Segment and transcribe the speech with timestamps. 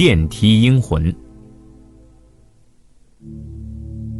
[0.00, 1.14] 电梯阴魂。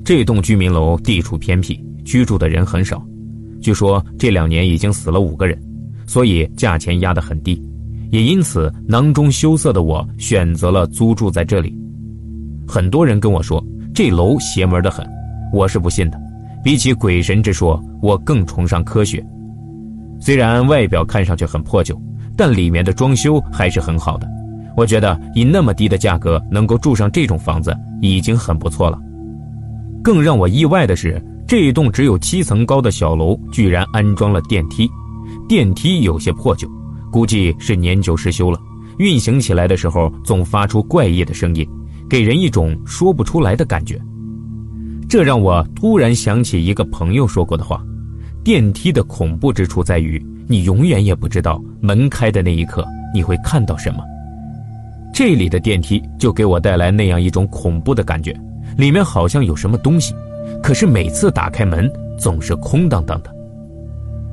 [0.04, 3.02] 这栋居民楼地处偏僻，居住的人很少。
[3.62, 5.58] 据说这两年已经死了五个人，
[6.06, 7.58] 所以价钱压得很低。
[8.10, 11.74] 也因此，囊中羞涩的我选择了租住在这里。
[12.68, 15.08] 很多人跟我说这楼邪门的很，
[15.50, 16.20] 我是不信的。
[16.62, 19.26] 比起鬼神之说，我更崇尚科学。
[20.20, 21.98] 虽然外表看上去很破旧，
[22.36, 24.28] 但里面的装修还是很好的。
[24.80, 28.98] 我觉得以那么低的价格能够住上这种房子已经很不错了。
[30.02, 34.90] 更让我意外的是，这一栋只有七层高的小楼居然安装了电梯，
[35.46, 36.66] 电梯有些破旧。
[37.12, 38.58] 估计是年久失修了，
[38.96, 41.68] 运行起来的时候总发出怪异的声音，
[42.08, 44.00] 给人一种说不出来的感觉。
[45.10, 47.84] 这让我突然想起一个朋友说过的话：
[48.42, 54.02] 电梯的恐怖之处在于，你永远也不知道门开的那一刻你会看到什么。
[55.22, 58.34] 这里的电梯就给我带来那样一种恐怖的感觉，
[58.78, 60.14] 里面好像有什么东西，
[60.62, 63.30] 可是每次打开门总是空荡荡的。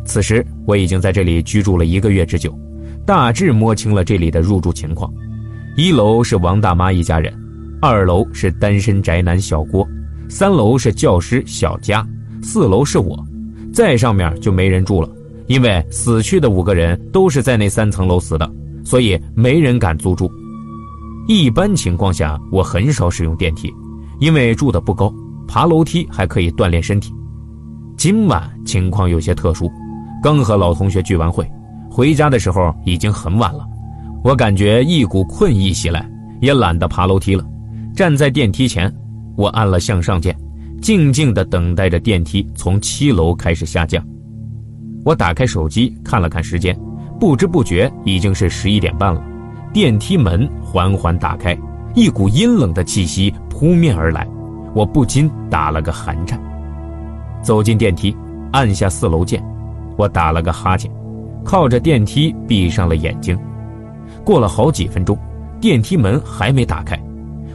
[0.05, 2.57] 此时我已经在这里居住了一个月之久。
[3.05, 5.13] 大致摸清了这里的入住情况，
[5.75, 7.37] 一楼是王大妈一家人，
[7.81, 9.85] 二楼是单身宅男小郭，
[10.29, 12.07] 三楼是教师小佳，
[12.41, 13.21] 四楼是我，
[13.73, 15.09] 再上面就没人住了，
[15.47, 18.49] 因为死去的五个人都是在那三层楼死的，
[18.85, 20.31] 所以没人敢租住。
[21.27, 23.69] 一般情况下，我很少使用电梯，
[24.19, 25.13] 因为住的不高，
[25.45, 27.13] 爬楼梯还可以锻炼身体。
[27.97, 29.69] 今晚情况有些特殊，
[30.23, 31.45] 刚和老同学聚完会。
[31.91, 33.65] 回家的时候已经很晚了，
[34.23, 37.45] 我感觉一股困意袭来，也懒得爬楼梯了。
[37.93, 38.89] 站在电梯前，
[39.35, 40.33] 我按了向上键，
[40.81, 44.01] 静静地等待着电梯从七楼开始下降。
[45.03, 46.77] 我打开手机看了看时间，
[47.19, 49.21] 不知不觉已经是十一点半了。
[49.73, 51.57] 电梯门缓缓打开，
[51.93, 54.27] 一股阴冷的气息扑面而来，
[54.73, 56.39] 我不禁打了个寒颤。
[57.41, 58.15] 走进电梯，
[58.51, 59.43] 按下四楼键，
[59.97, 60.91] 我打了个哈欠。
[61.43, 63.37] 靠着电梯闭上了眼睛，
[64.25, 65.17] 过了好几分钟，
[65.61, 66.99] 电梯门还没打开，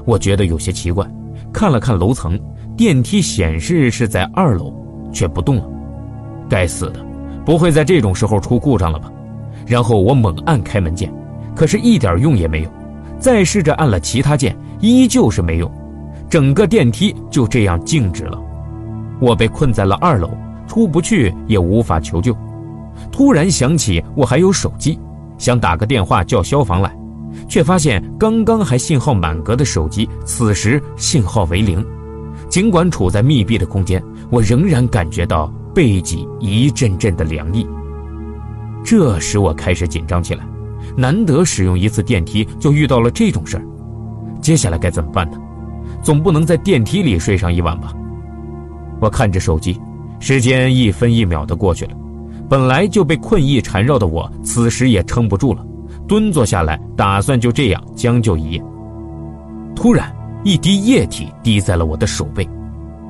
[0.07, 1.07] 我觉得有些奇怪，
[1.53, 2.39] 看了看楼层，
[2.75, 4.73] 电梯显示是在二楼，
[5.13, 5.65] 却不动了。
[6.49, 7.05] 该死的，
[7.45, 9.13] 不会在这种时候出故障了吧？
[9.67, 11.13] 然后我猛按开门键，
[11.55, 12.71] 可是一点用也没有。
[13.19, 15.71] 再试着按了其他键，依旧是没用，
[16.29, 18.41] 整个电梯就这样静止了。
[19.21, 20.31] 我被困在了二楼，
[20.67, 22.37] 出不去也无法求救。
[23.13, 24.99] 突然想起我还有手机，
[25.39, 26.93] 想打个电话叫消防来，
[27.49, 31.85] 却发现刚刚还信号满格的手机，此时信号为零。
[32.49, 37.65] 尽管处在密闭的空间，我仍然感觉到背脊一阵阵的凉意。
[38.85, 40.45] 这使我开始紧张起来，
[40.97, 43.65] 难得使用一次电梯就遇到了这种事儿，
[44.41, 45.39] 接下来该怎么办呢？
[46.03, 47.93] 总不能在电梯里睡上一晚吧？
[49.01, 49.81] 我看着手机，
[50.21, 51.93] 时间一分一秒的过去了。
[52.49, 55.65] 本来就被困意缠绕的我，此时也撑不住了，
[56.07, 58.63] 蹲坐下来，打算就这样将就一夜。
[59.75, 60.15] 突然，
[60.45, 62.47] 一滴液体滴在了我的手背，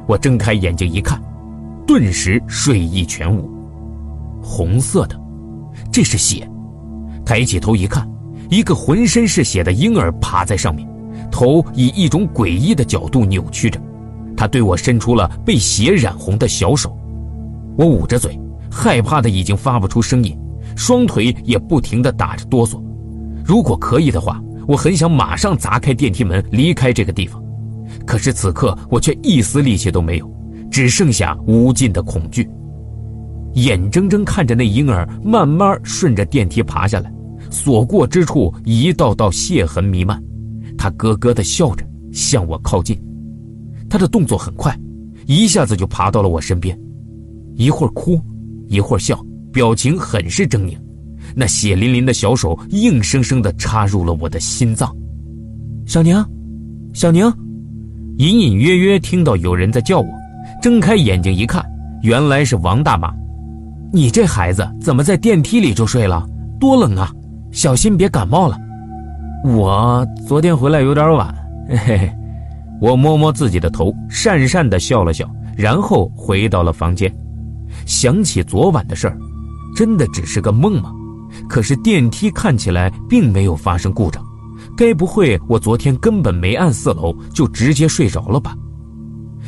[0.07, 1.21] 我睁开眼睛一看，
[1.87, 3.51] 顿时睡意全无，
[4.43, 5.21] 红色的，
[5.91, 6.49] 这是血。
[7.33, 8.07] 抬起头一看，
[8.51, 10.87] 一个浑身是血的婴儿爬在上面，
[11.31, 13.81] 头以一种诡异的角度扭曲着，
[14.37, 16.95] 他对我伸出了被血染红的小手，
[17.79, 18.39] 我捂着嘴。
[18.71, 20.39] 害怕的已经发不出声音，
[20.77, 22.79] 双腿也不停地打着哆嗦。
[23.43, 24.39] 如果可以的话，
[24.69, 27.43] 我很想马上砸开电梯门离开这个地方。
[28.07, 30.31] 可是此刻我却一丝力气都没有，
[30.71, 32.47] 只剩下无尽的恐惧。
[33.55, 37.11] 眼睁睁看着那婴儿慢慢顺着电梯爬下来，
[37.53, 40.21] 所过之处一道道血痕弥漫。
[40.77, 43.01] 他咯咯地笑着向我靠近，
[43.89, 44.77] 他的动作很快，
[45.27, 46.77] 一下子就爬到了我身边，
[47.55, 48.21] 一会儿哭。
[48.69, 50.79] 一会儿笑，表情很是狰狞，
[51.37, 54.91] 那血淋淋的小手硬生生地插入了我的心脏。
[55.85, 56.25] 小宁，
[56.95, 57.31] 小宁，
[58.17, 60.07] 隐隐约约听到有人在叫我，
[60.63, 61.63] 睁开眼睛一看，
[62.03, 63.13] 原来是王大妈。
[63.93, 66.27] 你这孩子怎么在电梯里就睡了？
[66.59, 67.13] 多冷啊！
[67.53, 68.59] 小心别感冒了。
[69.45, 71.33] 我昨天回来有点晚，
[71.69, 72.13] 嘿嘿。
[72.81, 77.15] 我摸摸自己的头，讪讪地笑了笑，然后回到了房间。
[77.87, 79.17] 想起昨晚的事儿，
[79.77, 80.91] 真的只是个梦吗？
[81.49, 84.25] 可是电梯看起来并没有发生故障，
[84.77, 88.57] 该不会我昨天根本没按四楼就直接睡着了吧？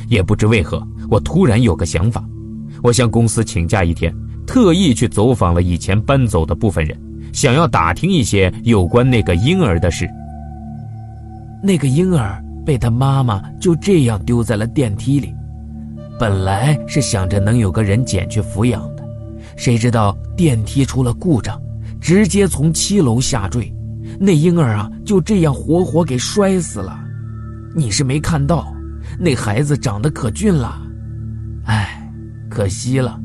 [0.08, 2.22] 也不知为何，我突然有个想法，
[2.82, 4.14] 我向公司请假一天，
[4.46, 6.96] 特意去走访了以前搬走的部分人，
[7.34, 10.08] 想要打听一些有关那个婴儿的事。
[11.60, 15.34] 那个婴儿被他妈妈就这样丢在了电梯里。
[16.16, 19.04] 本来是想着能有个人捡去抚养的，
[19.56, 21.60] 谁知道电梯出了故障，
[22.00, 23.74] 直接从七楼下坠，
[24.20, 26.96] 那婴儿啊就这样活活给摔死了。
[27.74, 28.72] 你是没看到，
[29.18, 30.80] 那孩子长得可俊了，
[31.64, 32.08] 哎，
[32.48, 33.20] 可惜了。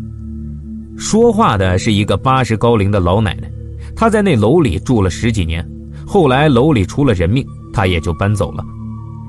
[0.98, 3.50] 说话的是一个八十高龄的老奶奶，
[4.00, 5.62] 她在那楼里住了十几年，
[6.08, 8.64] 后来楼里出了人命，他也就搬走了。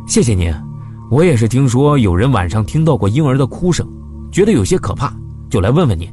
[0.06, 0.54] 谢谢您。
[1.10, 3.84] 我也是听说有人晚上听到过婴儿的哭声，
[4.30, 5.12] 觉得有些可怕，
[5.50, 6.08] 就来问问您。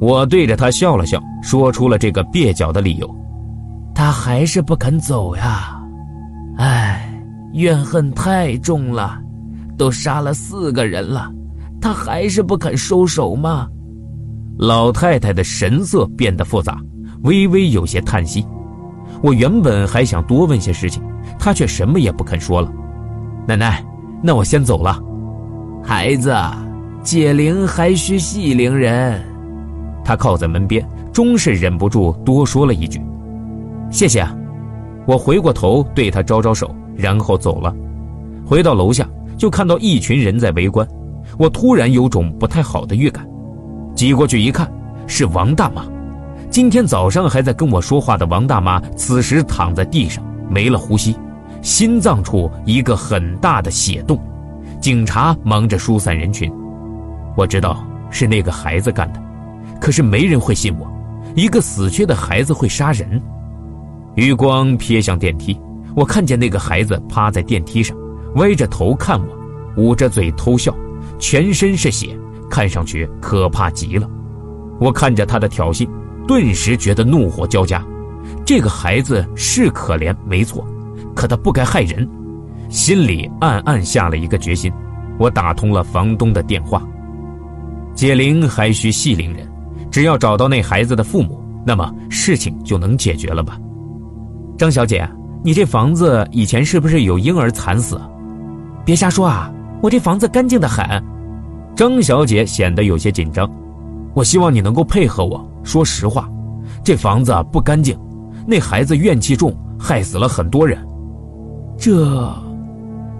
[0.00, 3.16] 我对着他笑了笑，说出了这个蹩脚的理由。
[3.92, 5.82] 他还是不肯走呀，
[6.58, 7.20] 唉，
[7.52, 9.18] 怨恨太重了，
[9.76, 11.28] 都杀了四个人了，
[11.80, 13.66] 他还是不肯收手吗？
[14.56, 16.78] 老太太的神色变得复杂，
[17.22, 18.46] 微微有些叹息。
[19.22, 21.02] 我原本还想多问些事情，
[21.38, 22.72] 他却什么也不肯说了。
[23.46, 23.84] 奶奶。
[24.24, 25.02] 那我先走了，
[25.82, 26.32] 孩子，
[27.02, 29.20] 解铃还需系铃人。
[30.04, 33.00] 他靠在门边，终是忍不住多说了一句
[33.90, 34.24] ：“谢谢。”
[35.08, 37.74] 我回过头对他招招手，然后走了。
[38.46, 39.04] 回到楼下，
[39.36, 40.86] 就看到一群人在围观，
[41.36, 43.28] 我突然有种不太好的预感。
[43.92, 44.72] 挤过去一看，
[45.08, 45.84] 是王大妈。
[46.52, 51.16] 今天早上还在跟我说话的王大妈，此时躺在地上，没了呼吸。
[51.62, 54.20] 心脏处一个很大的血洞，
[54.78, 56.52] 警察忙着疏散人群。
[57.38, 59.22] 我知道是那个孩子干的，
[59.80, 60.86] 可是没人会信我，
[61.34, 63.18] 一个死去的孩子会杀人。
[64.14, 65.58] 余光瞥向电梯，
[65.96, 67.96] 我看见那个孩子趴在电梯上，
[68.34, 70.74] 歪着头看我，捂着嘴偷笑，
[71.18, 72.14] 全身是血，
[72.50, 74.06] 看上去可怕极了。
[74.78, 75.88] 我看着他的挑衅，
[76.26, 77.84] 顿时觉得怒火交加。
[78.44, 80.66] 这个孩子是可怜，没错。
[81.14, 82.08] 可他不该害人，
[82.68, 84.72] 心里暗暗下了一个决心。
[85.18, 86.82] 我打通了房东的电话，
[87.94, 89.46] 解铃还需系铃人，
[89.90, 93.58] 只要找到那孩子的父母，那么事情就能解决了吧？
[94.56, 95.08] 张小姐，
[95.44, 98.00] 你这房子以前是不是有婴儿惨死？
[98.84, 99.52] 别瞎说啊！
[99.82, 100.84] 我这房子干净的很。
[101.76, 103.48] 张小姐显得有些紧张，
[104.14, 106.30] 我希望你能够配合我说实话，
[106.84, 107.98] 这房子不干净，
[108.46, 110.78] 那孩子怨气重，害死了很多人。
[111.78, 112.34] 这，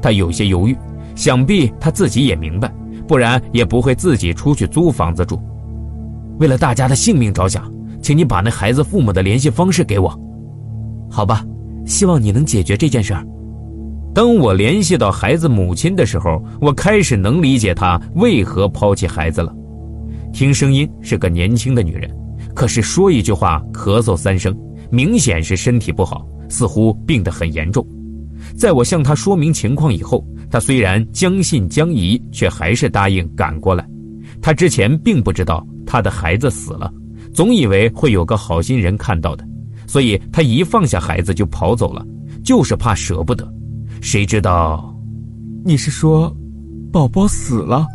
[0.00, 0.76] 他有些犹豫，
[1.14, 2.72] 想必他自己也明白，
[3.08, 5.40] 不然也不会自己出去租房子住。
[6.38, 7.70] 为了大家的性命着想，
[8.02, 10.08] 请你把那孩子父母的联系方式给我，
[11.10, 11.44] 好吧？
[11.84, 13.26] 希望你能解决这件事儿。
[14.14, 19.52] 当我联系到孩子母亲的时候，我开始能理解她为何抛弃孩子了。
[20.32, 22.10] 听声音是个年轻的女人，
[22.54, 24.56] 可是说一句话咳嗽三声，
[24.90, 27.86] 明显是身体不好，似乎病得很严重。
[28.56, 33.86] 在我向她说明情况以后，她虽然将信将疑，却还是答应赶过来。
[34.40, 36.90] 她之前并不知道她的孩子死了，
[37.34, 39.46] 总以为会有个好心人看到的，
[39.86, 42.04] 所以她一放下孩子就跑走了，
[42.42, 43.46] 就是怕舍不得。
[44.00, 44.96] 谁知道，
[45.62, 46.34] 你是说，
[46.90, 47.86] 宝宝死了？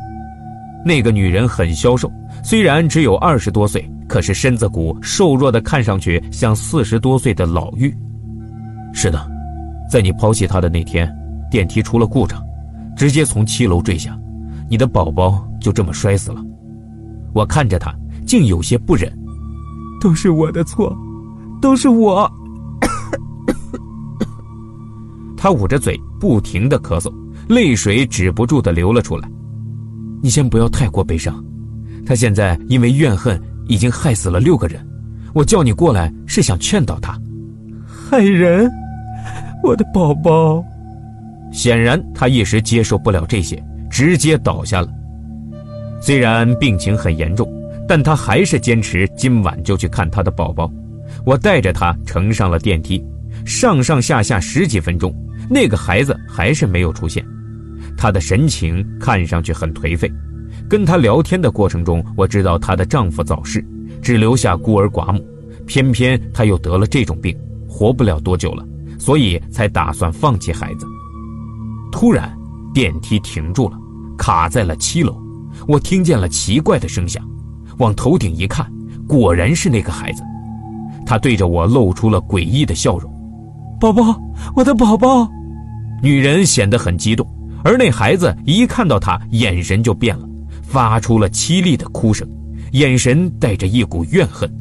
[0.85, 2.09] 那个女人很消瘦，
[2.49, 7.93] 虽然只有二十多岁，可是身子骨瘦弱的，看上去像四十多岁的老妪。
[8.93, 9.19] 是的。
[9.91, 11.13] 在你抛弃他的那天，
[11.51, 12.41] 电梯出了故障，
[12.95, 14.17] 直接从七楼坠下，
[14.69, 16.41] 你的宝宝就这么摔死了。
[17.33, 17.93] 我看着他，
[18.25, 19.11] 竟有些不忍。
[19.99, 20.97] 都是我的错，
[21.61, 22.31] 都是我。
[25.35, 27.13] 他捂着嘴，不停的咳嗽，
[27.49, 29.29] 泪水止不住的流了出来。
[30.23, 31.43] 你先不要太过悲伤，
[32.07, 33.37] 他现在因为怨恨
[33.67, 34.79] 已经害死了六个人，
[35.33, 37.19] 我叫你过来是想劝导他。
[37.85, 38.71] 害人？
[39.61, 40.63] 我的宝宝，
[41.51, 43.61] 显然他一时接受不了这些，
[43.91, 44.87] 直接倒下了。
[46.01, 47.45] 虽然病情很严重，
[47.89, 50.71] 但他还是坚持今晚就去看他的宝宝。
[51.25, 53.03] 我带着他乘上了电梯，
[53.45, 55.13] 上上下下十几分钟，
[55.49, 57.25] 那个孩子还是没有出现。
[57.97, 60.09] 他的神情看上去很颓废。
[60.69, 63.65] 跟她聊天的过程中，我知道她的丈夫早逝，
[64.01, 65.25] 只留下孤儿寡母，
[65.65, 67.35] 偏偏她又得了这种病，
[67.67, 68.65] 活不了多久了。
[68.99, 70.85] 所以才打算放弃孩子。
[71.91, 72.35] 突然，
[72.73, 73.77] 电梯停住了，
[74.17, 75.15] 卡在了七楼。
[75.67, 77.23] 我听见了奇怪的声响，
[77.77, 78.65] 往头顶一看，
[79.07, 80.23] 果然是那个孩子。
[81.05, 83.09] 他对着我露出了诡异的笑容
[83.79, 84.19] ：“宝宝，
[84.55, 85.29] 我的宝宝！”
[86.01, 87.25] 女人显得很激动，
[87.63, 90.27] 而那孩子一看到她，眼神就变了，
[90.67, 92.27] 发出了凄厉的哭声，
[92.73, 94.51] 眼神带着一股怨恨。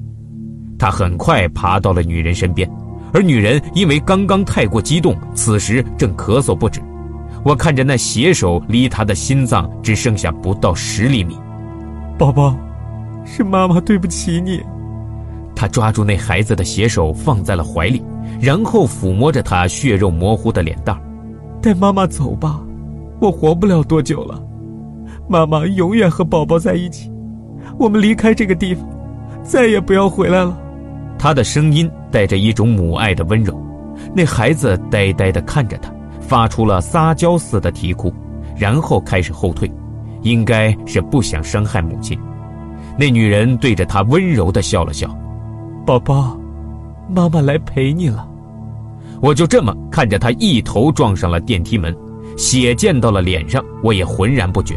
[0.78, 2.70] 他很快爬到了女人身边。
[3.12, 6.82] 而女人因为刚刚太过激动，此时正咳嗽不止。
[7.44, 11.36] 我看着那血手离他的心脏只剩下不到十厘米。
[12.18, 12.54] 宝宝，
[13.24, 14.60] 是妈妈对不起你。
[15.54, 18.02] 他抓住那孩子的血手放在了怀里，
[18.40, 21.00] 然后抚摸着他血肉模糊的脸蛋
[21.62, 22.60] 带妈妈走吧，
[23.20, 24.42] 我活不了多久了。
[25.28, 27.10] 妈妈永远和宝宝在一起，
[27.78, 28.88] 我们离开这个地方，
[29.42, 30.56] 再也不要回来了。
[31.18, 33.60] 他的声音带着一种母爱的温柔。
[34.14, 35.90] 那孩子呆呆地看着他，
[36.20, 38.12] 发出了撒娇似的啼哭，
[38.54, 39.70] 然后开始后退，
[40.22, 42.18] 应该是不想伤害母亲。
[42.98, 45.08] 那女人对着他温柔地笑了笑。
[45.84, 46.38] 宝宝，
[47.08, 48.28] 妈妈来陪你了。
[49.20, 51.96] 我就这么看着他一头撞上了电梯门，
[52.36, 54.76] 血溅到了脸上，我也浑然不觉。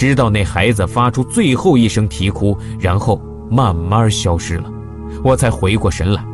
[0.00, 4.64] 直到那孩子发出最后一声啼哭，然后慢慢消失了，
[5.22, 6.24] 我才回过神来。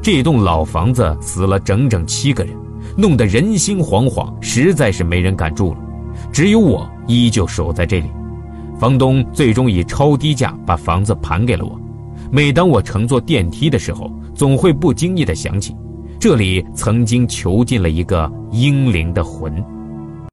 [0.00, 2.56] 这栋老房子死了整整七个人，
[2.96, 5.80] 弄得人心惶惶，实在是没人敢住了。
[6.32, 8.08] 只有我依旧守在这里。
[8.78, 11.76] 房东最终以超低价把房子盘给了我。
[12.30, 15.74] 每当我乘坐电梯的时候，总会不经意地想起，
[16.20, 19.52] 这里曾经囚禁了一个英灵的魂。